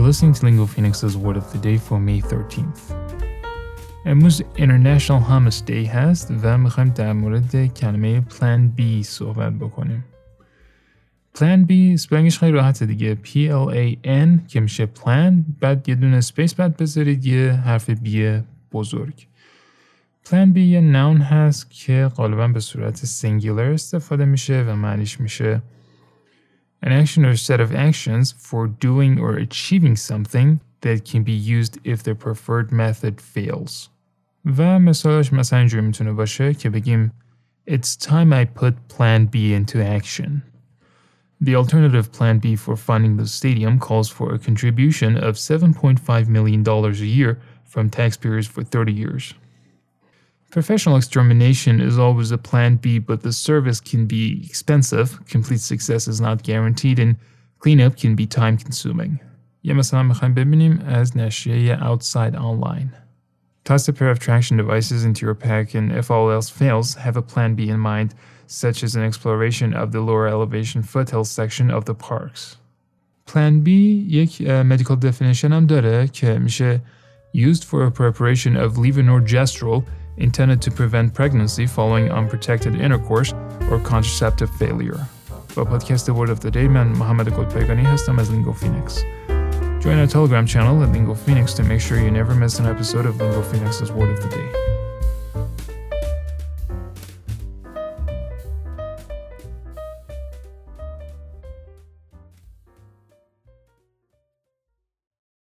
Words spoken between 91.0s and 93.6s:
Phoenix to make sure you never miss an episode of Lingo